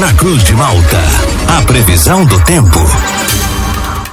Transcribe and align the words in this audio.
na 0.00 0.14
Cruz 0.14 0.42
de 0.44 0.54
Malta. 0.54 0.98
A 1.58 1.62
previsão 1.62 2.24
do 2.24 2.40
tempo. 2.40 2.78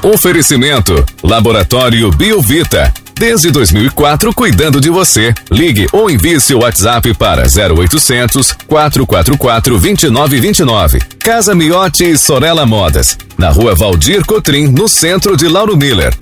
Oferecimento: 0.04 0.94
Laboratório 1.24 2.12
Biovita. 2.12 2.94
Desde 3.16 3.50
2004, 3.50 4.34
cuidando 4.34 4.82
de 4.82 4.90
você. 4.90 5.34
Ligue 5.50 5.88
ou 5.94 6.12
envie 6.12 6.40
seu 6.42 6.60
WhatsApp 6.60 7.14
para 7.16 7.44
0800 7.44 8.52
444 8.68 9.80
2929. 9.80 11.00
Casa 11.20 11.56
Miotti 11.56 12.04
e 12.04 12.18
Sorella 12.18 12.66
Modas. 12.66 13.18
Na 13.38 13.50
rua 13.50 13.74
Valdir 13.74 14.26
Cotrim, 14.26 14.68
no 14.68 14.90
centro 14.90 15.38
de 15.38 15.48
Lauro 15.48 15.78
Miller. 15.78 16.14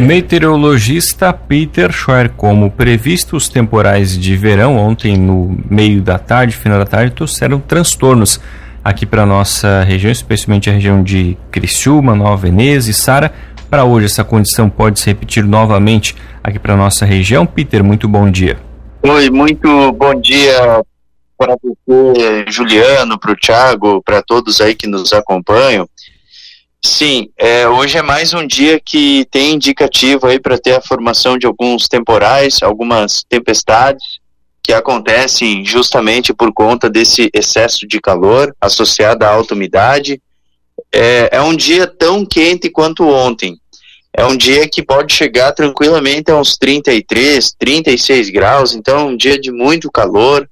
Meteorologista 0.00 1.32
Peter 1.32 1.92
Schwer, 1.92 2.30
como 2.30 2.70
previsto, 2.70 3.36
os 3.36 3.48
temporais 3.48 4.18
de 4.18 4.36
verão 4.36 4.76
ontem 4.76 5.16
no 5.16 5.56
meio 5.68 6.00
da 6.00 6.18
tarde, 6.18 6.56
final 6.56 6.78
da 6.78 6.84
tarde, 6.84 7.14
trouxeram 7.14 7.60
transtornos 7.60 8.40
aqui 8.82 9.04
para 9.04 9.26
nossa 9.26 9.82
região, 9.82 10.10
especialmente 10.10 10.70
a 10.70 10.72
região 10.72 11.02
de 11.02 11.36
Criciúma, 11.50 12.14
Nova 12.14 12.36
Veneza 12.36 12.90
e 12.90 12.94
Sara. 12.94 13.32
Para 13.68 13.84
hoje, 13.84 14.06
essa 14.06 14.24
condição 14.24 14.70
pode 14.70 14.98
se 14.98 15.06
repetir 15.06 15.44
novamente 15.44 16.16
aqui 16.42 16.58
para 16.58 16.76
nossa 16.76 17.04
região. 17.04 17.44
Peter, 17.44 17.84
muito 17.84 18.08
bom 18.08 18.30
dia. 18.30 18.58
Oi, 19.02 19.30
muito 19.30 19.92
bom 19.92 20.14
dia 20.20 20.82
para 21.36 21.54
você, 21.62 22.44
Juliano, 22.48 23.18
para 23.18 23.32
o 23.32 23.36
Thiago, 23.36 24.02
para 24.02 24.22
todos 24.22 24.60
aí 24.60 24.74
que 24.74 24.88
nos 24.88 25.12
acompanham. 25.12 25.88
Sim, 26.88 27.28
é, 27.36 27.68
hoje 27.68 27.98
é 27.98 28.02
mais 28.02 28.32
um 28.32 28.46
dia 28.46 28.80
que 28.80 29.26
tem 29.30 29.54
indicativo 29.54 30.26
aí 30.26 30.40
para 30.40 30.58
ter 30.58 30.72
a 30.72 30.80
formação 30.80 31.36
de 31.36 31.46
alguns 31.46 31.86
temporais, 31.86 32.62
algumas 32.62 33.22
tempestades 33.28 34.02
que 34.62 34.72
acontecem 34.72 35.62
justamente 35.66 36.32
por 36.32 36.50
conta 36.52 36.88
desse 36.88 37.30
excesso 37.34 37.86
de 37.86 38.00
calor 38.00 38.56
associado 38.58 39.22
à 39.22 39.28
alta 39.28 39.54
umidade. 39.54 40.20
É, 40.90 41.28
é 41.32 41.42
um 41.42 41.54
dia 41.54 41.86
tão 41.86 42.24
quente 42.24 42.70
quanto 42.70 43.06
ontem. 43.06 43.58
É 44.10 44.24
um 44.24 44.36
dia 44.36 44.66
que 44.66 44.82
pode 44.82 45.12
chegar 45.12 45.52
tranquilamente 45.52 46.30
a 46.30 46.40
uns 46.40 46.56
33, 46.56 47.54
36 47.58 48.30
graus, 48.30 48.74
então 48.74 48.98
é 48.98 49.04
um 49.04 49.16
dia 49.16 49.38
de 49.38 49.52
muito 49.52 49.90
calor. 49.90 50.48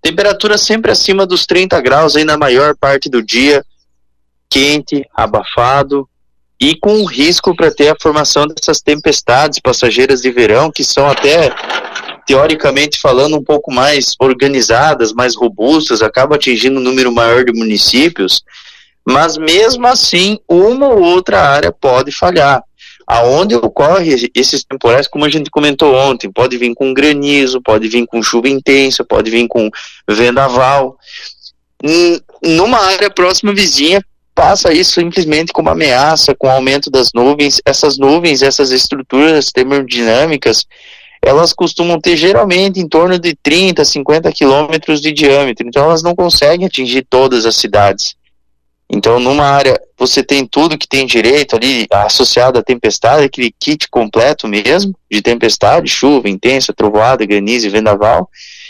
Temperatura 0.00 0.56
sempre 0.56 0.90
acima 0.90 1.26
dos 1.26 1.44
30 1.44 1.78
graus 1.82 2.16
aí 2.16 2.24
na 2.24 2.38
maior 2.38 2.74
parte 2.74 3.10
do 3.10 3.22
dia, 3.22 3.62
quente, 4.54 5.04
abafado 5.12 6.08
e 6.60 6.76
com 6.76 7.04
risco 7.04 7.56
para 7.56 7.74
ter 7.74 7.88
a 7.88 7.96
formação 8.00 8.46
dessas 8.46 8.80
tempestades 8.80 9.58
passageiras 9.58 10.22
de 10.22 10.30
verão 10.30 10.70
que 10.70 10.84
são 10.84 11.08
até 11.08 11.52
teoricamente 12.24 13.00
falando, 13.00 13.36
um 13.36 13.42
pouco 13.42 13.72
mais 13.72 14.14
organizadas, 14.20 15.12
mais 15.12 15.34
robustas, 15.34 16.02
acaba 16.02 16.36
atingindo 16.36 16.78
um 16.78 16.82
número 16.82 17.10
maior 17.10 17.44
de 17.44 17.52
municípios, 17.52 18.44
mas 19.04 19.36
mesmo 19.36 19.88
assim, 19.88 20.38
uma 20.48 20.86
ou 20.86 21.02
outra 21.02 21.42
área 21.42 21.72
pode 21.72 22.12
falhar. 22.12 22.62
Aonde 23.06 23.56
ocorre 23.56 24.30
esses 24.34 24.64
temporais, 24.64 25.08
como 25.08 25.24
a 25.24 25.28
gente 25.28 25.50
comentou 25.50 25.92
ontem, 25.94 26.30
pode 26.30 26.56
vir 26.56 26.72
com 26.74 26.94
granizo, 26.94 27.60
pode 27.60 27.88
vir 27.88 28.06
com 28.06 28.22
chuva 28.22 28.48
intensa, 28.48 29.04
pode 29.04 29.30
vir 29.30 29.46
com 29.48 29.68
vendaval. 30.08 30.96
Numa 32.42 32.78
área 32.78 33.10
próxima 33.10 33.52
vizinha, 33.52 34.00
passa 34.34 34.72
isso 34.72 35.00
simplesmente 35.00 35.52
como 35.52 35.70
ameaça, 35.70 36.34
com 36.34 36.48
o 36.48 36.50
aumento 36.50 36.90
das 36.90 37.10
nuvens. 37.14 37.60
Essas 37.64 37.96
nuvens, 37.96 38.42
essas 38.42 38.70
estruturas 38.70 39.50
termodinâmicas, 39.52 40.66
elas 41.22 41.52
costumam 41.52 42.00
ter 42.00 42.16
geralmente 42.16 42.80
em 42.80 42.88
torno 42.88 43.18
de 43.18 43.34
30, 43.42 43.84
50 43.84 44.30
quilômetros 44.32 45.00
de 45.00 45.12
diâmetro, 45.12 45.66
então 45.66 45.84
elas 45.84 46.02
não 46.02 46.14
conseguem 46.14 46.66
atingir 46.66 47.06
todas 47.08 47.46
as 47.46 47.56
cidades. 47.56 48.14
Então, 48.90 49.18
numa 49.18 49.44
área, 49.44 49.80
você 49.98 50.22
tem 50.22 50.46
tudo 50.46 50.76
que 50.76 50.86
tem 50.86 51.06
direito 51.06 51.56
ali 51.56 51.86
associado 51.90 52.58
à 52.58 52.62
tempestade, 52.62 53.24
aquele 53.24 53.52
kit 53.58 53.88
completo 53.88 54.46
mesmo, 54.46 54.94
de 55.10 55.22
tempestade, 55.22 55.90
chuva 55.90 56.28
intensa, 56.28 56.74
trovoada, 56.74 57.24
granizo 57.24 57.66
e 57.66 57.70
vendaval. 57.70 58.28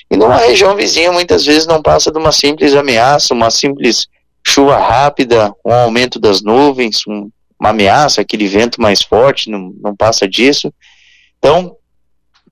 E 0.09 0.17
numa 0.17 0.37
região 0.37 0.77
vizinha, 0.77 1.11
muitas 1.11 1.45
vezes 1.45 1.67
não 1.67 1.83
passa 1.83 2.13
de 2.13 2.19
uma 2.19 2.31
simples 2.31 2.75
ameaça, 2.75 3.35
uma 3.35 3.51
simples 3.51 4.07
chuva 4.47 4.79
rápida, 4.79 5.53
um 5.65 5.73
aumento 5.73 6.19
das 6.21 6.43
nuvens, 6.43 7.03
um, 7.09 7.31
uma 7.59 7.71
ameaça, 7.71 8.21
aquele 8.21 8.47
vento 8.47 8.81
mais 8.81 9.03
forte, 9.03 9.51
não, 9.51 9.75
não 9.81 9.97
passa 9.97 10.29
disso. 10.29 10.73
Então, 11.39 11.77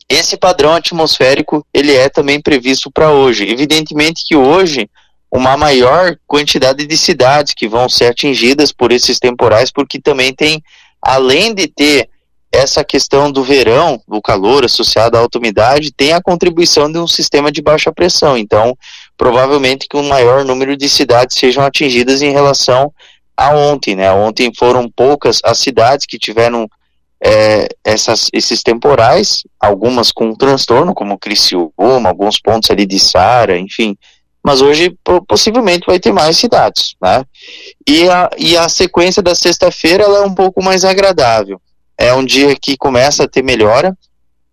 esse 0.09 0.37
padrão 0.37 0.75
atmosférico 0.75 1.67
ele 1.73 1.95
é 1.95 2.09
também 2.09 2.41
previsto 2.41 2.91
para 2.91 3.11
hoje. 3.11 3.49
Evidentemente 3.49 4.25
que 4.27 4.37
hoje 4.37 4.89
uma 5.31 5.57
maior 5.57 6.17
quantidade 6.27 6.87
de 6.87 6.99
cidades 6.99 7.55
que 7.55 7.67
vão 7.67 7.89
ser 7.89 8.07
atingidas 8.07 8.71
por 8.71 8.93
esses 8.93 9.19
temporais, 9.19 9.73
porque 9.73 9.99
também 9.99 10.35
tem, 10.35 10.63
além 11.01 11.55
de 11.55 11.67
ter 11.67 12.11
essa 12.53 12.85
questão 12.85 13.33
do 13.33 13.43
verão, 13.43 13.99
do 14.07 14.21
calor 14.21 14.63
associado 14.63 15.17
à 15.17 15.21
alta 15.21 15.39
umidade, 15.39 15.91
tem 15.91 16.13
a 16.13 16.21
contribuição 16.21 16.93
de 16.93 16.99
um 16.99 17.07
sistema 17.07 17.51
de 17.51 17.63
baixa 17.63 17.91
pressão. 17.91 18.37
Então, 18.37 18.77
provavelmente 19.17 19.87
que 19.89 19.97
um 19.97 20.09
maior 20.09 20.45
número 20.45 20.77
de 20.77 20.89
cidades 20.89 21.39
sejam 21.39 21.65
atingidas 21.65 22.23
em 22.23 22.33
relação 22.33 22.93
a 23.37 23.51
ontem, 23.51 23.97
né? 23.97 24.13
Ontem 24.13 24.53
foram 24.57 24.89
poucas 24.89 25.41
as 25.45 25.59
cidades 25.59 26.07
que 26.07 26.19
tiveram 26.19 26.69
é, 27.25 27.69
essas, 27.85 28.29
esses 28.33 28.63
temporais, 28.63 29.43
algumas 29.61 30.11
com 30.11 30.35
transtorno, 30.35 30.95
como 30.95 31.19
Criciúma, 31.19 32.09
alguns 32.09 32.41
pontos 32.41 32.71
ali 32.71 32.85
de 32.85 32.99
Sara, 32.99 33.57
enfim, 33.57 33.97
mas 34.43 34.61
hoje 34.61 34.97
possivelmente 35.29 35.87
vai 35.87 36.01
ter 36.01 36.13
mais 36.13 36.37
cidades, 36.37 36.97
né? 37.01 37.25
E 37.87 38.09
a, 38.09 38.29
e 38.37 38.57
a 38.57 38.69
sequência 38.69 39.23
da 39.23 39.37
sexta-feira 39.37 40.03
é 40.03 40.21
um 40.23 40.35
pouco 40.35 40.63
mais 40.63 40.85
agradável. 40.85 41.61
É 41.97 42.13
um 42.13 42.25
dia 42.25 42.57
que 42.61 42.77
começa 42.77 43.23
a 43.23 43.29
ter 43.29 43.45
melhora, 43.45 43.97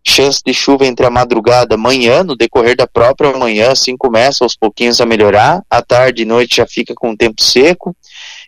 chance 0.07 0.41
de 0.45 0.53
chuva 0.53 0.85
entre 0.85 1.05
a 1.05 1.09
madrugada 1.09 1.75
e 1.75 1.77
manhã, 1.77 2.23
no 2.23 2.35
decorrer 2.35 2.75
da 2.75 2.87
própria 2.87 3.31
manhã, 3.37 3.71
assim 3.71 3.95
começa 3.97 4.43
aos 4.43 4.55
pouquinhos 4.55 4.99
a 5.01 5.05
melhorar, 5.05 5.61
à 5.69 5.81
tarde 5.81 6.23
e 6.23 6.25
noite 6.25 6.57
já 6.57 6.65
fica 6.65 6.93
com 6.95 7.11
o 7.11 7.17
tempo 7.17 7.41
seco, 7.41 7.95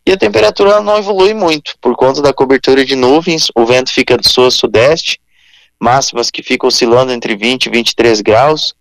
e 0.05 0.11
a 0.11 0.17
temperatura 0.17 0.81
não 0.81 0.97
evolui 0.97 1.33
muito, 1.33 1.75
por 1.79 1.95
conta 1.95 2.21
da 2.21 2.33
cobertura 2.33 2.83
de 2.83 2.95
nuvens, 2.95 3.47
o 3.55 3.65
vento 3.65 3.93
fica 3.93 4.17
do 4.17 4.27
sul 4.27 4.47
a 4.47 4.51
sudeste, 4.51 5.19
máximas 5.79 6.29
que 6.29 6.43
ficam 6.43 6.67
oscilando 6.67 7.11
entre 7.11 7.35
20 7.35 7.65
e 7.65 7.69
23 7.69 8.21
graus. 8.21 8.75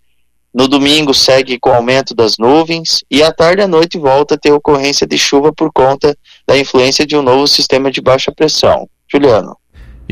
No 0.52 0.66
domingo 0.66 1.14
segue 1.14 1.58
com 1.58 1.70
o 1.70 1.74
aumento 1.74 2.14
das 2.14 2.36
nuvens 2.36 3.04
e 3.10 3.22
à 3.22 3.32
tarde 3.32 3.62
e 3.62 3.64
à 3.64 3.68
noite 3.68 3.96
volta 3.98 4.34
a 4.34 4.38
ter 4.38 4.52
ocorrência 4.52 5.06
de 5.06 5.16
chuva 5.16 5.52
por 5.52 5.72
conta 5.72 6.16
da 6.46 6.58
influência 6.58 7.06
de 7.06 7.16
um 7.16 7.22
novo 7.22 7.46
sistema 7.46 7.90
de 7.90 8.00
baixa 8.00 8.32
pressão. 8.32 8.88
Juliano. 9.10 9.56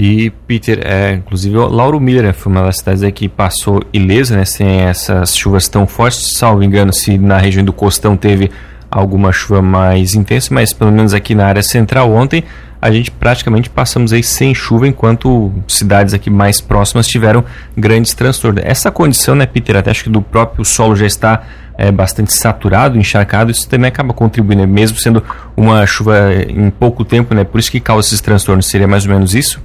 E 0.00 0.30
Peter, 0.46 0.80
é, 0.84 1.14
inclusive 1.14 1.56
o 1.56 1.66
Lauro 1.66 1.98
Miller 1.98 2.32
foi 2.32 2.52
uma 2.52 2.62
das 2.62 2.76
cidades 2.76 3.02
que 3.12 3.28
passou 3.28 3.82
ilesa, 3.92 4.36
né, 4.36 4.44
sem 4.44 4.82
essas 4.82 5.36
chuvas 5.36 5.66
tão 5.66 5.88
fortes, 5.88 6.34
salvo 6.34 6.62
engano, 6.62 6.92
se 6.92 7.18
na 7.18 7.36
região 7.36 7.64
do 7.64 7.72
Costão 7.72 8.16
teve 8.16 8.48
alguma 8.88 9.32
chuva 9.32 9.60
mais 9.60 10.14
intensa, 10.14 10.54
mas 10.54 10.72
pelo 10.72 10.92
menos 10.92 11.12
aqui 11.12 11.34
na 11.34 11.46
área 11.46 11.64
central 11.64 12.12
ontem 12.12 12.44
a 12.80 12.92
gente 12.92 13.10
praticamente 13.10 13.68
passamos 13.68 14.12
aí 14.12 14.22
sem 14.22 14.54
chuva, 14.54 14.86
enquanto 14.86 15.52
cidades 15.66 16.14
aqui 16.14 16.30
mais 16.30 16.60
próximas 16.60 17.08
tiveram 17.08 17.44
grandes 17.76 18.14
transtornos. 18.14 18.62
Essa 18.64 18.92
condição, 18.92 19.34
né, 19.34 19.46
Peter, 19.46 19.74
até 19.76 19.90
acho 19.90 20.04
que 20.04 20.10
do 20.10 20.22
próprio 20.22 20.64
solo 20.64 20.94
já 20.94 21.06
está 21.06 21.42
é, 21.76 21.90
bastante 21.90 22.32
saturado, 22.32 22.96
encharcado, 22.96 23.50
isso 23.50 23.68
também 23.68 23.88
acaba 23.88 24.14
contribuindo, 24.14 24.62
né? 24.62 24.66
mesmo 24.66 24.96
sendo 24.96 25.24
uma 25.56 25.84
chuva 25.86 26.32
em 26.48 26.70
pouco 26.70 27.04
tempo, 27.04 27.34
né? 27.34 27.42
Por 27.42 27.58
isso 27.58 27.70
que 27.70 27.80
causa 27.80 28.06
esses 28.06 28.20
transtornos. 28.20 28.66
Seria 28.66 28.86
mais 28.86 29.04
ou 29.04 29.12
menos 29.12 29.34
isso? 29.34 29.60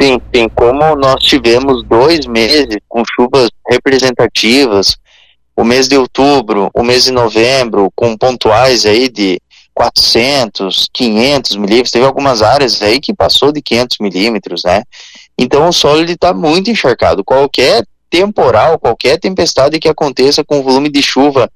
Sim, 0.00 0.20
sim. 0.32 0.48
Como 0.48 0.94
nós 0.94 1.22
tivemos 1.24 1.82
dois 1.84 2.24
meses 2.26 2.78
com 2.88 3.02
chuvas 3.04 3.50
representativas, 3.68 4.96
o 5.56 5.64
mês 5.64 5.88
de 5.88 5.96
outubro, 5.96 6.70
o 6.72 6.84
mês 6.84 7.04
de 7.04 7.10
novembro, 7.10 7.90
com 7.96 8.16
pontuais 8.16 8.86
aí 8.86 9.08
de 9.08 9.40
400, 9.74 10.88
500 10.92 11.56
milímetros, 11.56 11.90
teve 11.90 12.04
algumas 12.04 12.42
áreas 12.42 12.80
aí 12.80 13.00
que 13.00 13.12
passou 13.12 13.50
de 13.50 13.60
500 13.60 13.98
milímetros, 14.00 14.62
né? 14.64 14.84
Então 15.36 15.68
o 15.68 15.72
solo 15.72 16.04
está 16.04 16.32
muito 16.32 16.70
encharcado. 16.70 17.24
Qualquer 17.24 17.84
temporal, 18.08 18.78
qualquer 18.78 19.18
tempestade 19.18 19.80
que 19.80 19.88
aconteça 19.88 20.44
com 20.44 20.62
volume 20.62 20.88
de 20.90 21.02
chuva 21.02 21.50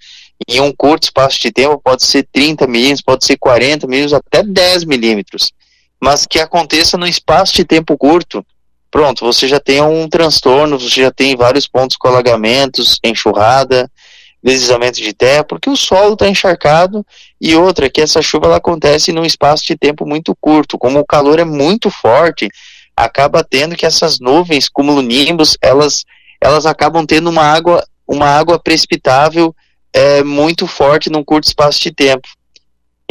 em 0.48 0.60
um 0.60 0.72
curto 0.72 1.04
espaço 1.04 1.40
de 1.40 1.52
tempo, 1.52 1.80
pode 1.82 2.04
ser 2.04 2.26
30 2.32 2.66
milímetros, 2.66 3.02
pode 3.02 3.24
ser 3.24 3.36
40 3.36 3.86
milímetros, 3.86 4.14
até 4.14 4.42
10 4.42 4.84
milímetros, 4.84 5.52
mas 6.02 6.26
que 6.26 6.40
aconteça 6.40 6.98
no 6.98 7.06
espaço 7.06 7.54
de 7.54 7.64
tempo 7.64 7.96
curto, 7.96 8.44
pronto, 8.90 9.24
você 9.24 9.46
já 9.46 9.60
tem 9.60 9.80
um 9.80 10.08
transtorno, 10.08 10.76
você 10.76 11.02
já 11.02 11.12
tem 11.12 11.36
vários 11.36 11.68
pontos 11.68 11.96
com 11.96 12.08
alagamentos, 12.08 12.98
enxurrada, 13.04 13.88
deslizamento 14.42 15.00
de 15.00 15.12
terra, 15.12 15.44
porque 15.44 15.70
o 15.70 15.76
solo 15.76 16.14
está 16.14 16.28
encharcado 16.28 17.06
e 17.40 17.54
outra 17.54 17.88
que 17.88 18.00
essa 18.00 18.20
chuva 18.20 18.46
ela 18.46 18.56
acontece 18.56 19.12
num 19.12 19.24
espaço 19.24 19.64
de 19.64 19.76
tempo 19.76 20.04
muito 20.04 20.34
curto, 20.40 20.76
como 20.76 20.98
o 20.98 21.06
calor 21.06 21.38
é 21.38 21.44
muito 21.44 21.88
forte, 21.88 22.48
acaba 22.96 23.44
tendo 23.44 23.76
que 23.76 23.86
essas 23.86 24.18
nuvens, 24.18 24.68
cumulonimbus, 24.68 25.56
elas 25.62 26.04
elas 26.40 26.66
acabam 26.66 27.06
tendo 27.06 27.30
uma 27.30 27.44
água 27.44 27.86
uma 28.08 28.26
água 28.26 28.58
precipitável 28.58 29.54
é 29.92 30.24
muito 30.24 30.66
forte 30.66 31.08
num 31.08 31.22
curto 31.22 31.46
espaço 31.46 31.80
de 31.80 31.92
tempo. 31.92 32.26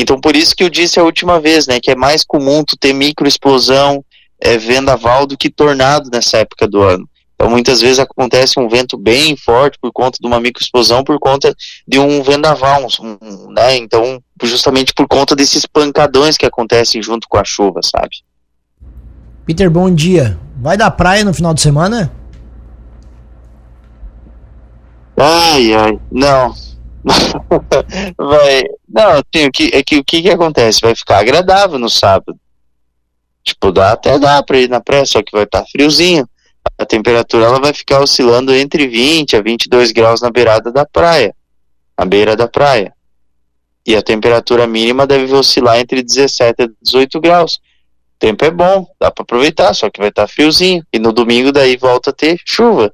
Então, 0.01 0.19
por 0.19 0.35
isso 0.35 0.55
que 0.55 0.63
eu 0.63 0.69
disse 0.69 0.99
a 0.99 1.03
última 1.03 1.39
vez, 1.39 1.67
né, 1.67 1.79
que 1.79 1.91
é 1.91 1.95
mais 1.95 2.23
comum 2.23 2.63
tu 2.63 2.75
ter 2.75 2.91
microexplosão, 2.91 4.03
é, 4.39 4.57
vendaval 4.57 5.27
do 5.27 5.37
que 5.37 5.47
tornado 5.47 6.09
nessa 6.11 6.37
época 6.37 6.67
do 6.67 6.81
ano. 6.81 7.07
Então, 7.35 7.49
muitas 7.49 7.81
vezes 7.81 7.99
acontece 7.99 8.59
um 8.59 8.67
vento 8.67 8.97
bem 8.97 9.35
forte 9.35 9.77
por 9.79 9.91
conta 9.91 10.17
de 10.19 10.27
uma 10.27 10.39
microexplosão, 10.39 11.03
por 11.03 11.19
conta 11.19 11.55
de 11.87 11.99
um 11.99 12.23
vendaval, 12.23 12.87
um, 12.99 13.51
né? 13.51 13.77
Então, 13.77 14.19
justamente 14.41 14.91
por 14.93 15.07
conta 15.07 15.35
desses 15.35 15.65
pancadões 15.67 16.35
que 16.35 16.45
acontecem 16.45 17.01
junto 17.01 17.27
com 17.29 17.37
a 17.37 17.43
chuva, 17.43 17.79
sabe? 17.83 18.17
Peter, 19.45 19.69
bom 19.69 19.93
dia. 19.93 20.39
Vai 20.59 20.77
da 20.77 20.89
praia 20.89 21.23
no 21.23 21.33
final 21.33 21.53
de 21.53 21.61
semana? 21.61 22.11
Ai, 25.17 25.73
ai, 25.73 25.99
não. 26.11 26.53
vai. 28.17 28.63
Não, 28.87 29.11
assim, 29.11 29.47
o 29.47 29.51
que, 29.51 29.71
é 29.73 29.83
que 29.83 29.97
o 29.97 30.03
que, 30.03 30.21
que 30.21 30.29
acontece? 30.29 30.81
Vai 30.81 30.95
ficar 30.95 31.19
agradável 31.19 31.79
no 31.79 31.89
sábado. 31.89 32.37
Tipo, 33.43 33.71
dá 33.71 33.93
até 33.93 34.19
dá 34.19 34.41
pra 34.43 34.59
ir 34.59 34.69
na 34.69 34.79
praia, 34.79 35.05
só 35.05 35.21
que 35.23 35.31
vai 35.31 35.43
estar 35.43 35.61
tá 35.61 35.65
friozinho 35.71 36.27
a 36.77 36.85
temperatura 36.85 37.45
ela 37.45 37.59
vai 37.59 37.73
ficar 37.73 37.99
oscilando 38.01 38.53
entre 38.53 38.87
20 38.87 39.35
a 39.35 39.41
22 39.41 39.91
graus 39.91 40.21
na 40.21 40.29
beirada 40.29 40.71
da 40.71 40.85
praia, 40.85 41.35
na 41.97 42.05
beira 42.05 42.35
da 42.35 42.47
praia. 42.47 42.93
E 43.85 43.95
a 43.95 44.01
temperatura 44.01 44.67
mínima 44.67 45.07
deve 45.07 45.33
oscilar 45.33 45.79
entre 45.79 46.03
17 46.03 46.63
a 46.63 46.69
18 46.81 47.19
graus. 47.19 47.55
O 47.55 48.19
tempo 48.19 48.45
é 48.45 48.51
bom, 48.51 48.87
dá 48.99 49.09
para 49.09 49.23
aproveitar, 49.23 49.73
só 49.73 49.89
que 49.89 49.99
vai 49.99 50.09
estar 50.09 50.23
tá 50.23 50.27
friozinho. 50.27 50.83
E 50.93 50.99
no 50.99 51.11
domingo 51.11 51.51
daí 51.51 51.77
volta 51.77 52.11
a 52.11 52.13
ter 52.13 52.39
chuva. 52.45 52.93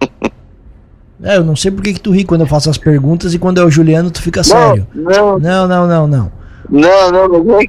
é, 1.22 1.36
eu 1.36 1.44
não 1.44 1.54
sei 1.54 1.70
por 1.70 1.82
que, 1.82 1.94
que 1.94 2.00
tu 2.00 2.10
ri 2.10 2.24
quando 2.24 2.42
eu 2.42 2.46
faço 2.46 2.70
as 2.70 2.78
perguntas 2.78 3.34
e 3.34 3.38
quando 3.38 3.60
é 3.60 3.64
o 3.64 3.70
Juliano 3.70 4.10
tu 4.10 4.22
fica 4.22 4.42
sério. 4.42 4.86
Não, 4.94 5.38
não, 5.38 5.68
não, 5.68 5.86
não, 5.86 6.06
não. 6.06 6.32
Não, 6.68 7.12
não, 7.12 7.28
não. 7.28 7.44
não. 7.44 7.60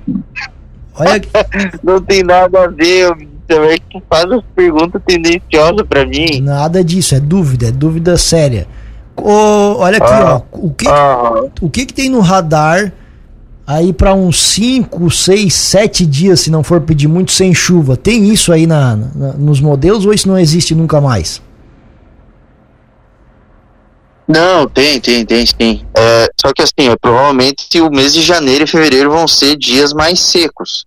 Olha 0.96 1.22
não 1.84 2.02
tem 2.02 2.24
nada 2.24 2.66
a 2.66 2.68
ver, 2.68 3.16
também 3.48 3.80
que 3.90 4.02
faz 4.10 4.32
as 4.32 4.42
perguntas 4.56 5.02
tendenciosas 5.06 5.86
para 5.88 6.06
mim. 6.06 6.42
Nada 6.42 6.84
disso, 6.84 7.16
é 7.16 7.20
dúvida, 7.20 7.68
é 7.68 7.72
dúvida 7.72 8.18
séria. 8.18 8.68
Oh, 9.18 9.76
olha 9.78 9.98
aqui, 9.98 10.14
ah, 10.14 10.36
ó. 10.36 10.58
O 10.58 10.72
que, 10.72 10.88
ah, 10.88 11.44
o 11.62 11.70
que 11.70 11.86
que 11.86 11.94
tem 11.94 12.10
no 12.10 12.22
radar 12.22 12.94
aí 13.68 13.92
para 13.94 14.14
uns 14.14 14.42
5, 14.42 15.10
6, 15.12 15.54
7 15.54 16.06
dias, 16.06 16.40
se 16.40 16.52
não 16.52 16.64
for 16.64 16.82
pedir 16.82 17.08
muito, 17.08 17.32
sem 17.32 17.54
chuva? 17.54 17.98
Tem 17.98 18.32
isso 18.32 18.52
aí 18.52 18.66
na, 18.66 18.96
na, 18.96 19.34
nos 19.34 19.60
modelos 19.60 20.06
ou 20.06 20.14
isso 20.14 20.28
não 20.28 20.40
existe 20.40 20.74
nunca 20.74 21.02
mais? 21.02 21.42
Não, 24.32 24.66
tem, 24.66 24.98
tem, 25.02 25.26
tem 25.26 25.46
sim. 25.46 25.86
É, 25.94 26.30
só 26.40 26.54
que 26.54 26.62
assim, 26.62 26.90
é, 26.90 26.96
provavelmente 26.96 27.82
o 27.82 27.92
mês 27.92 28.14
de 28.14 28.22
janeiro 28.22 28.64
e 28.64 28.68
fevereiro 28.68 29.12
vão 29.12 29.28
ser 29.28 29.58
dias 29.58 29.92
mais 29.92 30.22
secos. 30.22 30.86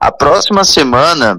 A 0.00 0.10
próxima 0.10 0.64
semana 0.64 1.38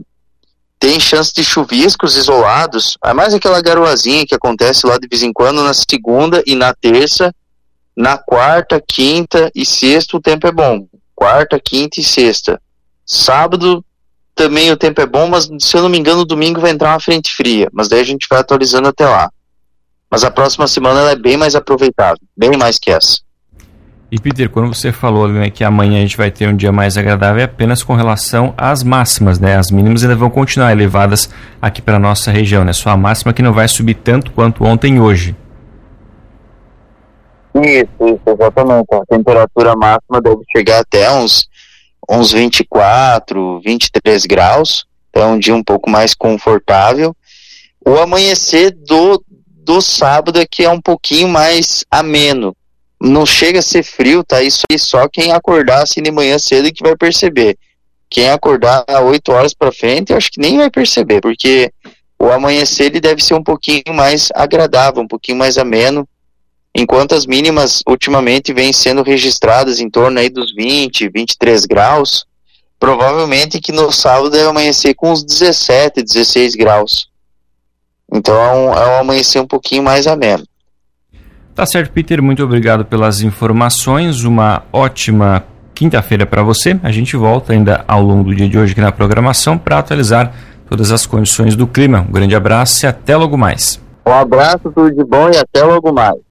tem 0.79 0.99
chance 0.99 1.33
de 1.33 1.43
chuviscos 1.43 2.15
isolados, 2.15 2.95
é 3.03 3.11
mais 3.11 3.33
aquela 3.33 3.59
garoazinha 3.59 4.23
que 4.27 4.35
acontece 4.35 4.85
lá 4.85 4.99
de 4.99 5.07
vez 5.07 5.23
em 5.23 5.33
quando 5.33 5.63
na 5.63 5.73
segunda 5.73 6.43
e 6.45 6.53
na 6.53 6.75
terça, 6.75 7.33
na 7.95 8.19
quarta, 8.19 8.79
quinta 8.79 9.51
e 9.55 9.65
sexta 9.65 10.15
o 10.15 10.21
tempo 10.21 10.45
é 10.45 10.51
bom. 10.51 10.85
Quarta, 11.15 11.59
quinta 11.59 11.99
e 11.99 12.03
sexta. 12.03 12.61
Sábado 13.03 13.83
também 14.35 14.71
o 14.71 14.77
tempo 14.77 15.01
é 15.01 15.07
bom, 15.07 15.27
mas 15.27 15.49
se 15.59 15.75
eu 15.75 15.81
não 15.81 15.89
me 15.89 15.97
engano, 15.97 16.23
domingo 16.23 16.61
vai 16.61 16.69
entrar 16.69 16.93
uma 16.93 16.99
frente 16.99 17.33
fria, 17.33 17.67
mas 17.73 17.87
daí 17.87 18.01
a 18.01 18.05
gente 18.05 18.27
vai 18.29 18.41
atualizando 18.41 18.87
até 18.87 19.07
lá. 19.09 19.31
Mas 20.09 20.23
a 20.23 20.31
próxima 20.31 20.67
semana 20.67 21.01
ela 21.01 21.11
é 21.11 21.15
bem 21.15 21.37
mais 21.37 21.55
aproveitável, 21.55 22.21
bem 22.35 22.51
mais 22.57 22.79
que 22.79 22.91
essa. 22.91 23.19
E 24.09 24.17
Peter, 24.17 24.49
quando 24.49 24.73
você 24.73 24.93
falou 24.93 25.27
né, 25.27 25.49
que 25.49 25.65
amanhã 25.65 25.97
a 25.97 26.01
gente 26.01 26.15
vai 26.15 26.31
ter 26.31 26.47
um 26.47 26.55
dia 26.55 26.71
mais 26.71 26.97
agradável, 26.97 27.41
é 27.41 27.43
apenas 27.43 27.83
com 27.83 27.93
relação 27.93 28.53
às 28.57 28.81
máximas, 28.81 29.37
né? 29.37 29.57
As 29.57 29.69
mínimas 29.69 30.01
ainda 30.01 30.15
vão 30.15 30.29
continuar 30.29 30.71
elevadas 30.71 31.29
aqui 31.61 31.81
para 31.81 31.99
nossa 31.99 32.31
região, 32.31 32.63
né? 32.63 32.71
Só 32.71 32.89
a 32.89 32.95
máxima 32.95 33.33
que 33.33 33.41
não 33.41 33.51
vai 33.51 33.67
subir 33.67 33.95
tanto 33.95 34.31
quanto 34.31 34.63
ontem 34.63 34.95
e 34.95 34.99
hoje. 35.01 35.35
Isso, 37.53 37.89
isso, 37.99 38.21
exatamente. 38.27 38.87
A 38.93 39.05
temperatura 39.07 39.75
máxima 39.75 40.21
deve 40.21 40.41
chegar 40.55 40.79
até 40.79 41.11
uns, 41.11 41.49
uns 42.09 42.31
24, 42.31 43.59
23 43.59 44.25
graus. 44.25 44.85
Então 45.09 45.23
é 45.23 45.33
um 45.33 45.39
dia 45.39 45.55
um 45.55 45.63
pouco 45.63 45.89
mais 45.89 46.13
confortável. 46.13 47.13
O 47.85 47.97
amanhecer 47.97 48.71
do, 48.71 49.21
do 49.67 49.81
sábado 49.81 50.39
é 50.39 50.45
que 50.45 50.63
é 50.63 50.69
um 50.69 50.81
pouquinho 50.81 51.27
mais 51.27 51.83
ameno 51.91 52.55
não 52.99 53.25
chega 53.25 53.59
a 53.59 53.61
ser 53.63 53.83
frio, 53.83 54.23
tá? 54.23 54.41
Isso 54.41 54.63
aí 54.69 54.79
só 54.79 55.07
quem 55.07 55.31
acordar 55.31 55.83
assim 55.83 56.01
de 56.01 56.11
manhã 56.11 56.37
cedo 56.39 56.71
que 56.71 56.83
vai 56.83 56.95
perceber. 56.95 57.57
Quem 58.09 58.29
acordar 58.29 58.85
8 59.03 59.31
horas 59.31 59.53
para 59.53 59.71
frente, 59.71 60.11
eu 60.11 60.17
acho 60.17 60.31
que 60.31 60.39
nem 60.39 60.57
vai 60.57 60.69
perceber, 60.69 61.21
porque 61.21 61.71
o 62.17 62.31
amanhecer 62.31 62.87
ele 62.87 62.99
deve 62.99 63.23
ser 63.23 63.35
um 63.35 63.43
pouquinho 63.43 63.93
mais 63.93 64.29
agradável, 64.33 65.03
um 65.03 65.07
pouquinho 65.07 65.37
mais 65.37 65.57
ameno, 65.57 66.07
enquanto 66.73 67.13
as 67.13 67.25
mínimas 67.25 67.83
ultimamente 67.87 68.53
vêm 68.53 68.71
sendo 68.71 69.03
registradas 69.03 69.79
em 69.79 69.89
torno 69.89 70.19
aí 70.19 70.29
dos 70.29 70.53
20, 70.55 71.09
23 71.09 71.65
graus, 71.65 72.25
provavelmente 72.79 73.59
que 73.59 73.71
no 73.71 73.91
sábado 73.91 74.29
deve 74.29 74.47
amanhecer 74.47 74.95
com 74.95 75.11
uns 75.11 75.23
17, 75.23 76.01
16 76.01 76.55
graus. 76.55 77.09
Então 78.17 78.35
é 78.35 78.53
um, 78.53 78.73
é 78.73 78.87
um 78.97 78.99
amanhecer 79.01 79.39
um 79.39 79.47
pouquinho 79.47 79.83
mais 79.83 80.07
ameno. 80.07 80.43
Tá 81.53 81.65
certo, 81.65 81.91
Peter. 81.91 82.21
Muito 82.21 82.43
obrigado 82.43 82.83
pelas 82.85 83.21
informações. 83.21 84.23
Uma 84.23 84.63
ótima 84.73 85.43
quinta-feira 85.73 86.25
para 86.25 86.43
você. 86.43 86.79
A 86.83 86.91
gente 86.91 87.15
volta 87.15 87.53
ainda 87.53 87.85
ao 87.87 88.01
longo 88.01 88.25
do 88.29 88.35
dia 88.35 88.49
de 88.49 88.57
hoje 88.57 88.73
aqui 88.73 88.81
na 88.81 88.91
programação 88.91 89.57
para 89.57 89.79
atualizar 89.79 90.33
todas 90.69 90.91
as 90.91 91.05
condições 91.05 91.55
do 91.55 91.67
clima. 91.67 92.05
Um 92.07 92.11
grande 92.11 92.35
abraço 92.35 92.85
e 92.85 92.87
até 92.87 93.15
logo 93.15 93.37
mais. 93.37 93.79
Um 94.05 94.13
abraço, 94.13 94.71
tudo 94.73 94.91
de 94.91 95.03
bom 95.03 95.29
e 95.29 95.37
até 95.37 95.63
logo 95.63 95.91
mais. 95.91 96.17